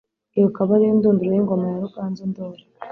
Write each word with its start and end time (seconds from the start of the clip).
Iyo 0.37 0.45
akaba 0.51 0.71
ariyo 0.75 0.93
ndunduro 0.97 1.31
y'Ingoma 1.33 1.65
ya 1.71 1.81
Ruganzu 1.83 2.23
Ndoli 2.29 2.63